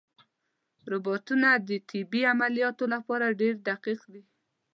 [0.91, 4.23] روبوټونه د طبي عملیاتو لپاره ډېر دقیق دي.